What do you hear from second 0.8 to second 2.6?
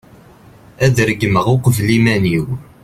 ad regmeɣ uqbel iman-iw